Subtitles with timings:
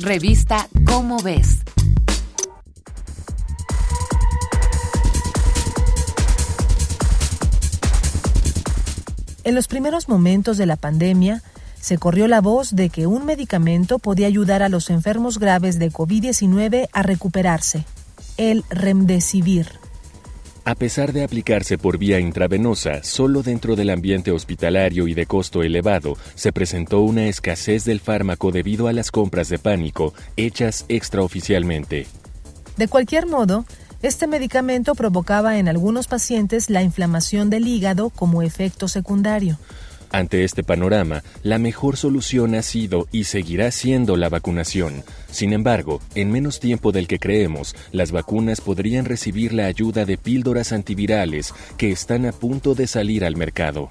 [0.00, 1.60] Revista Cómo ves.
[9.44, 11.42] En los primeros momentos de la pandemia,
[11.80, 15.92] se corrió la voz de que un medicamento podía ayudar a los enfermos graves de
[15.92, 17.84] COVID-19 a recuperarse,
[18.36, 19.83] el remdesivir.
[20.66, 25.62] A pesar de aplicarse por vía intravenosa, solo dentro del ambiente hospitalario y de costo
[25.62, 32.06] elevado, se presentó una escasez del fármaco debido a las compras de pánico hechas extraoficialmente.
[32.78, 33.66] De cualquier modo,
[34.00, 39.58] este medicamento provocaba en algunos pacientes la inflamación del hígado como efecto secundario.
[40.14, 45.02] Ante este panorama, la mejor solución ha sido y seguirá siendo la vacunación.
[45.28, 50.16] Sin embargo, en menos tiempo del que creemos, las vacunas podrían recibir la ayuda de
[50.16, 53.90] píldoras antivirales que están a punto de salir al mercado.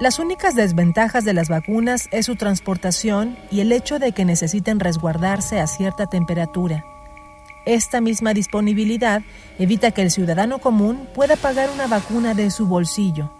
[0.00, 4.80] Las únicas desventajas de las vacunas es su transportación y el hecho de que necesiten
[4.80, 6.82] resguardarse a cierta temperatura.
[7.66, 9.20] Esta misma disponibilidad
[9.58, 13.30] evita que el ciudadano común pueda pagar una vacuna de su bolsillo.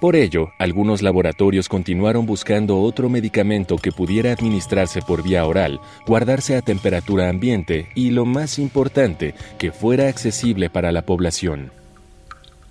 [0.00, 6.54] Por ello, algunos laboratorios continuaron buscando otro medicamento que pudiera administrarse por vía oral, guardarse
[6.54, 11.72] a temperatura ambiente y, lo más importante, que fuera accesible para la población.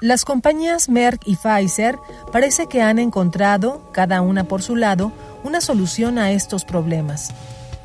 [0.01, 1.95] Las compañías Merck y Pfizer
[2.31, 5.11] parece que han encontrado, cada una por su lado,
[5.43, 7.33] una solución a estos problemas.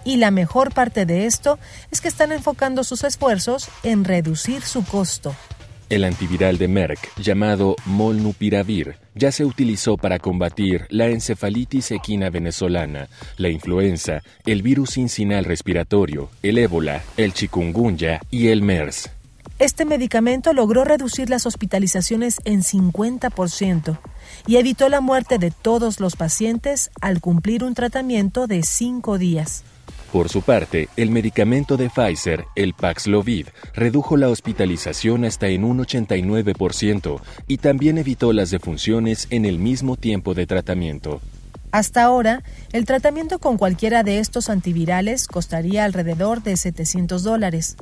[0.05, 1.59] Y la mejor parte de esto
[1.91, 5.35] es que están enfocando sus esfuerzos en reducir su costo.
[5.91, 13.09] El antiviral de Merck, llamado Molnupiravir, ya se utilizó para combatir la encefalitis equina venezolana,
[13.39, 19.11] la influenza, el virus incinal respiratorio, el ébola, el chikungunya y el MERS.
[19.59, 23.99] Este medicamento logró reducir las hospitalizaciones en 50%
[24.47, 29.65] y evitó la muerte de todos los pacientes al cumplir un tratamiento de cinco días.
[30.13, 35.79] Por su parte, el medicamento de Pfizer, el Paxlovid, redujo la hospitalización hasta en un
[35.79, 41.21] 89% y también evitó las defunciones en el mismo tiempo de tratamiento.
[41.71, 42.43] Hasta ahora,
[42.73, 47.77] el tratamiento con cualquiera de estos antivirales costaría alrededor de 700 dólares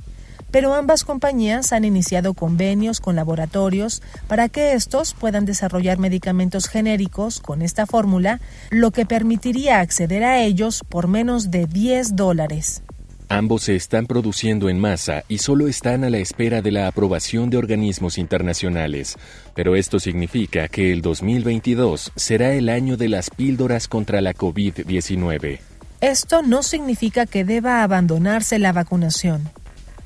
[0.50, 7.41] pero ambas compañías han iniciado convenios con laboratorios para que estos puedan desarrollar medicamentos genéricos
[7.41, 12.82] con esta fórmula, lo que permitiría acceder a ellos por menos de 10 dólares.
[13.31, 17.50] Ambos se están produciendo en masa y solo están a la espera de la aprobación
[17.50, 19.19] de organismos internacionales.
[19.54, 25.59] Pero esto significa que el 2022 será el año de las píldoras contra la COVID-19.
[26.00, 29.50] Esto no significa que deba abandonarse la vacunación.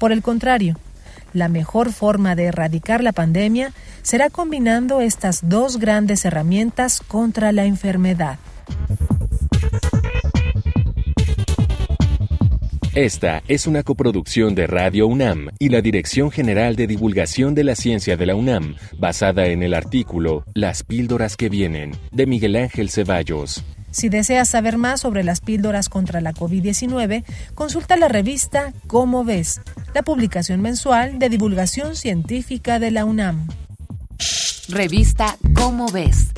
[0.02, 0.80] Por el contrario,
[1.32, 7.66] la mejor forma de erradicar la pandemia será combinando estas dos grandes herramientas contra la
[7.66, 8.40] enfermedad.
[12.96, 17.76] Esta es una coproducción de Radio UNAM y la Dirección General de Divulgación de la
[17.76, 22.90] Ciencia de la UNAM, basada en el artículo Las píldoras que vienen, de Miguel Ángel
[22.90, 23.62] Ceballos.
[23.92, 29.60] Si deseas saber más sobre las píldoras contra la COVID-19, consulta la revista Cómo ves,
[29.94, 33.46] la publicación mensual de divulgación científica de la UNAM.
[34.68, 36.32] Revista Cómo ves.